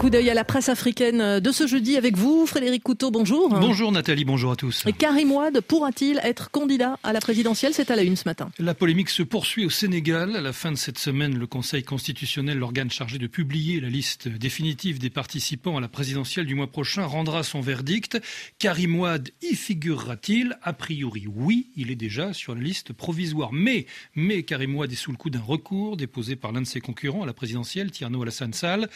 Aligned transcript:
coup 0.00 0.08
d'œil 0.08 0.30
à 0.30 0.34
la 0.34 0.44
presse 0.44 0.70
africaine 0.70 1.40
de 1.40 1.52
ce 1.52 1.66
jeudi 1.66 1.98
avec 1.98 2.16
vous, 2.16 2.46
Frédéric 2.46 2.82
Couteau, 2.82 3.10
bonjour. 3.10 3.50
Bonjour 3.50 3.92
Nathalie, 3.92 4.24
bonjour 4.24 4.50
à 4.50 4.56
tous. 4.56 4.84
Karim 4.98 5.30
Ouad 5.30 5.60
pourra-t-il 5.60 6.18
être 6.24 6.50
candidat 6.50 6.98
à 7.02 7.12
la 7.12 7.20
présidentielle? 7.20 7.74
C'est 7.74 7.90
à 7.90 7.96
la 7.96 8.02
une 8.02 8.16
ce 8.16 8.22
matin. 8.24 8.50
La 8.58 8.72
polémique 8.72 9.10
se 9.10 9.22
poursuit 9.22 9.66
au 9.66 9.68
Sénégal. 9.68 10.36
À 10.36 10.40
la 10.40 10.54
fin 10.54 10.72
de 10.72 10.78
cette 10.78 10.98
semaine, 10.98 11.38
le 11.38 11.46
Conseil 11.46 11.82
constitutionnel, 11.82 12.56
l'organe 12.56 12.90
chargé 12.90 13.18
de 13.18 13.26
publier 13.26 13.78
la 13.78 13.90
liste 13.90 14.26
définitive 14.26 14.98
des 14.98 15.10
participants 15.10 15.76
à 15.76 15.82
la 15.82 15.88
présidentielle 15.88 16.46
du 16.46 16.54
mois 16.54 16.72
prochain, 16.72 17.04
rendra 17.04 17.42
son 17.42 17.60
verdict. 17.60 18.18
Karim 18.58 18.98
Ouad 18.98 19.28
y 19.42 19.54
figurera-t-il? 19.54 20.56
A 20.62 20.72
priori, 20.72 21.26
oui, 21.26 21.66
il 21.76 21.90
est 21.90 21.96
déjà 21.96 22.32
sur 22.32 22.54
la 22.54 22.62
liste 22.62 22.94
provisoire. 22.94 23.52
Mais, 23.52 23.84
mais 24.14 24.44
Karim 24.44 24.76
Ouad 24.76 24.90
est 24.90 24.96
sous 24.96 25.10
le 25.10 25.18
coup 25.18 25.28
d'un 25.28 25.42
recours 25.42 25.98
déposé 25.98 26.36
par 26.36 26.52
l'un 26.52 26.62
de 26.62 26.66
ses 26.66 26.80
concurrents 26.80 27.24
à 27.24 27.26
la 27.26 27.34
présidentielle, 27.34 27.90
Tierno 27.90 28.22
Alassane 28.22 28.54
Sall. 28.54 28.88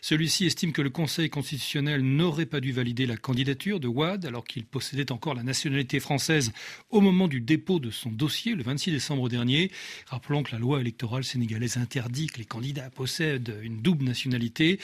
Celui-ci 0.00 0.47
estime 0.48 0.72
que 0.72 0.82
le 0.82 0.90
Conseil 0.90 1.30
constitutionnel 1.30 2.00
n'aurait 2.02 2.46
pas 2.46 2.60
dû 2.60 2.72
valider 2.72 3.06
la 3.06 3.16
candidature 3.16 3.78
de 3.80 3.86
Ouad 3.86 4.24
alors 4.24 4.44
qu'il 4.44 4.64
possédait 4.64 5.12
encore 5.12 5.34
la 5.34 5.42
nationalité 5.42 6.00
française 6.00 6.52
au 6.90 7.00
moment 7.00 7.28
du 7.28 7.40
dépôt 7.40 7.78
de 7.78 7.90
son 7.90 8.10
dossier 8.10 8.54
le 8.54 8.62
26 8.62 8.90
décembre 8.90 9.28
dernier. 9.28 9.70
Rappelons 10.06 10.42
que 10.42 10.52
la 10.52 10.58
loi 10.58 10.80
électorale 10.80 11.22
sénégalaise 11.22 11.76
interdit 11.76 12.28
que 12.28 12.38
les 12.38 12.46
candidats 12.46 12.90
possèdent 12.90 13.54
une 13.62 13.82
double 13.82 14.04
nationalité. 14.04 14.80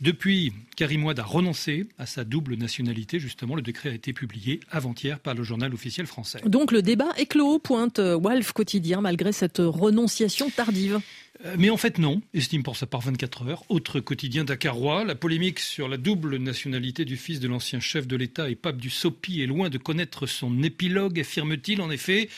Depuis, 0.00 0.54
Karim 0.76 1.04
Ouad 1.04 1.18
a 1.20 1.24
renoncé 1.24 1.86
à 1.98 2.06
sa 2.06 2.24
double 2.24 2.56
nationalité. 2.56 3.20
Justement, 3.20 3.54
le 3.54 3.62
décret 3.62 3.90
a 3.90 3.94
été 3.94 4.12
publié 4.12 4.60
avant-hier 4.70 5.20
par 5.20 5.34
le 5.34 5.44
journal 5.44 5.74
officiel 5.74 6.06
français. 6.06 6.40
Donc 6.46 6.72
le 6.72 6.80
débat 6.80 7.10
est 7.18 7.26
clos, 7.26 7.58
pointe 7.58 8.00
Walf 8.00 8.52
Quotidien, 8.52 9.02
malgré 9.02 9.32
cette 9.32 9.58
renonciation 9.58 10.48
tardive. 10.48 11.00
Euh, 11.44 11.56
mais 11.58 11.70
en 11.70 11.76
fait, 11.76 11.98
non, 11.98 12.20
estime 12.34 12.62
pour 12.62 12.76
sa 12.76 12.86
part 12.86 13.00
24 13.00 13.48
heures. 13.48 13.64
Autre 13.68 14.00
quotidien 14.00 14.44
dakarois, 14.44 15.04
la 15.04 15.14
polémique 15.14 15.58
sur 15.58 15.88
la 15.88 15.96
double 15.96 16.36
nationalité 16.36 17.04
du 17.04 17.16
fils 17.16 17.40
de 17.40 17.48
l'ancien 17.48 17.80
chef 17.80 18.06
de 18.06 18.16
l'État 18.16 18.48
et 18.48 18.54
pape 18.54 18.76
du 18.76 18.90
Sopi 18.90 19.42
est 19.42 19.46
loin 19.46 19.68
de 19.68 19.78
connaître 19.78 20.26
son 20.26 20.62
épilogue, 20.62 21.18
affirme-t-il. 21.18 21.80
En 21.80 21.90
effet, 21.90 22.28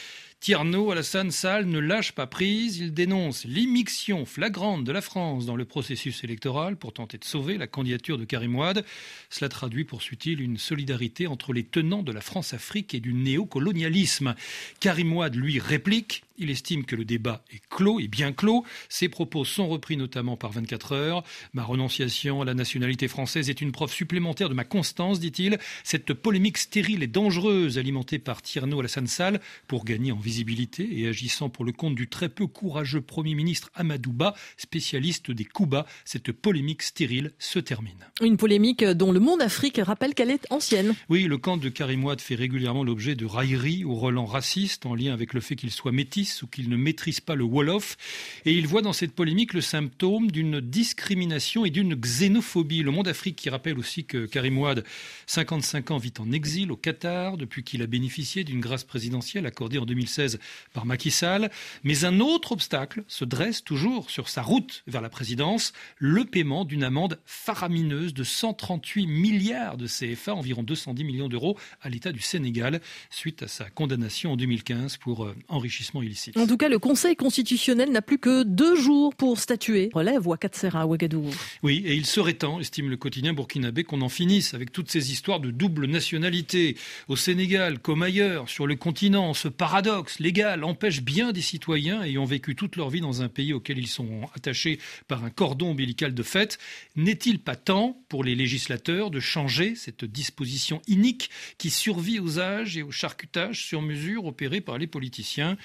Tierno 0.45 0.91
Alassane 0.91 1.31
Sall 1.31 1.65
ne 1.65 1.79
lâche 1.79 2.13
pas 2.13 2.27
prise. 2.27 2.77
Il 2.77 2.93
dénonce 2.93 3.47
l'immixion 3.47 4.27
flagrante 4.27 4.85
de 4.85 4.93
la 4.93 5.01
France 5.01 5.47
dans 5.47 5.57
le 5.57 5.65
processus 5.65 6.23
électoral 6.23 6.77
pour 6.77 6.93
tenter 6.93 7.17
de 7.17 7.25
sauver 7.25 7.57
la 7.57 7.67
candidature 7.67 8.19
de 8.19 8.27
Karim 8.27 8.55
Ouad. 8.57 8.85
Cela 9.31 9.49
traduit, 9.49 9.85
poursuit-il, 9.85 10.43
une 10.43 10.59
solidarité 10.59 11.27
entre 11.27 11.55
les 11.55 11.65
tenants 11.65 12.03
de 12.03 12.13
la 12.13 12.21
France-Afrique 12.21 12.93
et 12.93 13.01
du 13.01 13.15
néocolonialisme. 13.15 14.35
Karim 14.81 15.15
Ouad, 15.15 15.35
lui, 15.35 15.59
réplique 15.59 16.25
il 16.37 16.51
estime 16.51 16.85
que 16.85 16.97
le 16.97 17.05
débat 17.05 17.45
est 17.53 17.63
clos 17.69 18.01
et 18.01 18.09
bien 18.09 18.33
clos. 18.33 18.65
Ses 18.89 19.09
propos 19.09 19.45
sont 19.45 19.69
repris 19.69 19.97
notamment 19.97 20.37
par 20.37 20.53
24 20.53 20.93
heures. 20.93 21.25
Ma 21.53 21.63
renonciation 21.63 22.43
à 22.43 22.45
la 22.45 22.55
nationalité 22.55 23.09
française 23.09 23.51
est 23.51 23.61
une 23.61 23.73
preuve 23.73 23.93
supplémentaire 23.93 24.49
de 24.49 24.55
ma 24.55 24.65
constance, 24.65 25.21
dit-il. 25.21 25.59
Cette 25.85 26.13
polémique 26.13 26.59
stérile 26.59 27.03
et 27.03 27.07
dangereuse 27.07 27.79
alimentée 27.79 28.19
par 28.19 28.43
Tierno 28.43 28.81
Alassane 28.81 29.07
Sall 29.07 29.41
pour 29.69 29.85
gagner 29.85 30.13
en 30.13 30.19
visibilité 30.19 31.01
et 31.01 31.09
agissant 31.09 31.49
pour 31.49 31.65
le 31.65 31.73
compte 31.73 31.95
du 31.95 32.09
très 32.09 32.29
peu 32.29 32.47
courageux 32.47 33.01
Premier 33.01 33.35
ministre 33.35 33.71
Amadouba, 33.75 34.35
spécialiste 34.57 35.31
des 35.31 35.45
coups 35.45 35.71
bas, 35.71 35.87
cette 36.05 36.33
polémique 36.33 36.83
stérile 36.83 37.33
se 37.39 37.59
termine. 37.59 37.93
Une 38.23 38.37
polémique 38.37 38.85
dont 38.85 39.13
le 39.13 39.21
monde 39.21 39.43
Afrique 39.43 39.81
rappelle 39.83 40.15
qu'elle 40.15 40.31
est 40.31 40.47
ancienne. 40.51 40.95
Oui, 41.09 41.25
le 41.25 41.39
camp 41.39 41.57
de 41.57 41.69
Karim 41.69 42.05
Ouad 42.05 42.21
fait 42.21 42.35
régulièrement 42.35 42.85
l'objet 42.85 43.15
de 43.15 43.27
railleries 43.27 43.85
ou 43.85 43.95
relents 43.95 44.27
racistes 44.27 44.87
en 44.87 44.95
lien 44.95 45.13
avec 45.13 45.33
le 45.33 45.41
fait 45.41 45.57
qu'il 45.57 45.71
soit 45.71 45.93
métis 45.93 46.24
ou 46.43 46.47
qu'il 46.47 46.69
ne 46.69 46.77
maîtrise 46.77 47.21
pas 47.21 47.35
le 47.35 47.45
Wolof. 47.45 47.97
Et 48.45 48.53
il 48.53 48.67
voit 48.67 48.83
dans 48.83 48.93
cette 48.93 49.13
polémique 49.13 49.53
le 49.53 49.61
symptôme 49.61 50.31
d'une 50.31 50.61
discrimination 50.61 51.65
et 51.65 51.71
d'une 51.71 51.95
xénophobie. 51.95 52.83
Le 52.83 52.91
Monde 52.91 53.09
Afrique 53.09 53.37
qui 53.37 53.51
rappelle 53.51 53.79
aussi 53.79 54.05
que 54.05 54.27
Karim 54.27 54.59
Ouad, 54.59 54.85
55 55.27 55.91
ans, 55.91 55.99
vit 55.99 56.13
en 56.19 56.33
exil 56.33 56.73
au 56.73 56.77
Qatar 56.77 57.37
depuis 57.37 57.63
qu'il 57.65 57.83
a 57.83 57.87
bénéficié 57.87 58.45
d'une 58.45 58.61
grâce 58.61 58.85
présidentielle 58.85 59.47
accordée 59.47 59.79
en 59.79 59.87
2016 59.87 60.39
par 60.73 60.87
Macky 60.87 61.11
Sall. 61.11 61.51
Mais 61.83 62.05
un 62.05 62.21
autre 62.21 62.53
obstacle 62.53 63.05
se 63.09 63.25
dresse 63.25 63.63
toujours 63.63 64.11
sur 64.11 64.29
sa 64.29 64.43
route 64.43 64.83
vers 64.87 65.01
la 65.01 65.09
présidence, 65.09 65.73
le 65.99 66.25
paiement 66.25 66.65
d'une 66.65 66.85
amende 66.85 67.19
faramineuse 67.25 68.15
de 68.15 68.25
138 68.25 69.07
milliards 69.07 69.77
de 69.77 69.87
CFA, 69.87 70.35
environ 70.35 70.63
210 70.63 71.05
millions 71.05 71.29
d'euros, 71.29 71.59
à 71.81 71.89
l'État 71.89 72.13
du 72.13 72.21
Sénégal, 72.21 72.81
suite 73.11 73.43
à 73.43 73.49
sa 73.49 73.71
condamnation 73.71 74.33
en 74.33 74.37
2015 74.37 74.97
pour 74.99 75.25
euh, 75.25 75.37
enrichissement 75.49 76.03
illicite. 76.03 76.14
En 76.37 76.47
tout 76.47 76.57
cas, 76.57 76.69
le 76.69 76.79
Conseil 76.79 77.17
constitutionnel 77.17 77.91
n'a 77.91 78.03
plus 78.03 78.19
que 78.19 78.43
deux 78.43 78.77
jours 78.77 79.15
pour 79.15 79.39
statuer. 79.39 79.91
Relève 79.93 80.27
Ouagadougou. 80.27 80.89
Ouagadougou. 80.89 81.31
Oui, 81.63 81.83
et 81.85 81.95
il 81.95 82.07
serait 82.07 82.35
temps, 82.35 82.61
estime 82.61 82.91
le 82.91 82.97
quotidien 82.97 83.33
burkinabé, 83.33 83.85
qu'on 83.85 84.03
en 84.03 84.09
finisse 84.09 84.55
avec 84.55 84.73
toutes 84.73 84.91
ces 84.91 85.13
histoires 85.13 85.41
de 85.41 85.51
double 85.51 85.87
nationalité. 85.87 86.77
Au 87.09 87.17
Sénégal, 87.17 87.79
comme 87.79 88.03
ailleurs, 88.03 88.49
sur 88.49 88.67
le 88.67 88.77
continent, 88.77 89.35
ce 89.35 89.49
paradoxe 89.49 90.19
légal 90.19 90.65
empêche 90.65 91.03
bien 91.03 91.33
des 91.33 91.41
citoyens 91.41 92.03
ayant 92.03 92.25
vécu 92.25 92.55
toute 92.55 92.77
leur 92.77 92.91
vie 92.91 93.01
dans 93.01 93.23
un 93.23 93.29
pays 93.29 93.53
auquel 93.53 93.79
ils 93.79 93.89
sont 93.89 94.21
attachés 94.35 94.79
par 95.09 95.25
un 95.25 95.31
cordon 95.31 95.71
ombilical 95.71 96.15
de 96.15 96.23
fait. 96.23 96.59
N'est-il 96.97 97.39
pas 97.39 97.57
temps 97.57 97.99
pour 98.09 98.25
les 98.25 98.35
législateurs 98.35 99.11
de 99.11 99.21
changer 99.21 99.75
cette 99.75 100.05
disposition 100.05 100.81
inique 100.87 101.31
qui 101.59 101.71
survit 101.71 102.19
aux 102.21 102.39
âges 102.39 102.77
et 102.77 102.83
aux 102.83 102.91
charcutages 102.91 103.65
sur 103.65 103.83
mesure 103.83 104.27
opérés 104.27 104.61
par 104.61 104.79
les 104.79 104.87
politiciens? 104.87 105.57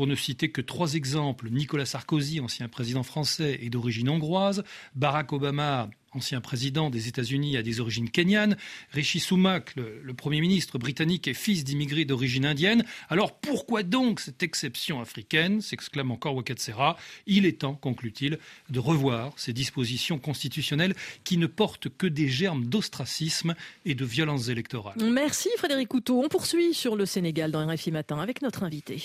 Pour 0.00 0.06
ne 0.06 0.14
citer 0.14 0.50
que 0.50 0.62
trois 0.62 0.94
exemples, 0.94 1.50
Nicolas 1.50 1.84
Sarkozy, 1.84 2.40
ancien 2.40 2.68
président 2.68 3.02
français 3.02 3.58
et 3.60 3.68
d'origine 3.68 4.08
hongroise, 4.08 4.64
Barack 4.94 5.30
Obama, 5.34 5.90
ancien 6.12 6.40
président 6.40 6.88
des 6.88 7.06
États-Unis 7.06 7.58
à 7.58 7.62
des 7.62 7.80
origines 7.80 8.08
kenyanes, 8.08 8.56
Rishi 8.92 9.20
Sunak, 9.20 9.74
le, 9.76 10.14
Premier 10.14 10.40
ministre 10.40 10.78
britannique, 10.78 11.28
est 11.28 11.34
fils 11.34 11.64
d'immigrés 11.64 12.06
d'origine 12.06 12.46
indienne. 12.46 12.84
Alors 13.10 13.36
pourquoi 13.36 13.82
donc 13.82 14.20
cette 14.20 14.42
exception 14.42 15.02
africaine 15.02 15.60
s'exclame 15.60 16.10
encore 16.10 16.34
Wakatsera. 16.34 16.96
Il 17.26 17.44
est 17.44 17.60
temps, 17.60 17.74
conclut-il, 17.74 18.38
de 18.70 18.78
revoir 18.78 19.34
ces 19.36 19.52
dispositions 19.52 20.18
constitutionnelles 20.18 20.94
qui 21.24 21.36
ne 21.36 21.46
portent 21.46 21.90
que 21.90 22.06
des 22.06 22.28
germes 22.28 22.64
d'ostracisme 22.64 23.54
et 23.84 23.94
de 23.94 24.04
violences 24.06 24.48
électorales. 24.48 24.96
Merci 24.98 25.50
Frédéric 25.58 25.88
Couteau. 25.88 26.22
On 26.24 26.28
poursuit 26.28 26.72
sur 26.72 26.96
le 26.96 27.04
Sénégal 27.04 27.50
dans 27.50 27.66
RFI 27.66 27.90
Matin 27.90 28.18
avec 28.18 28.40
notre 28.40 28.62
invité. 28.62 29.02